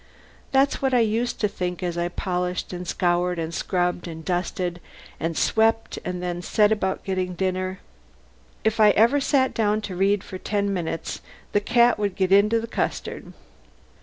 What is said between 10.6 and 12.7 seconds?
minutes the cat would get into the